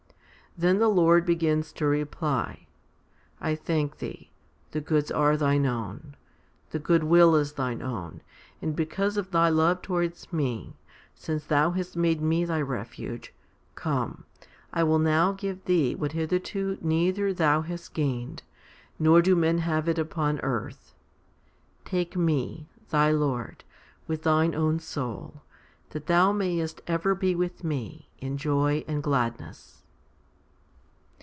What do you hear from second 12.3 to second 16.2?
thy refuge, come, I will now give thee what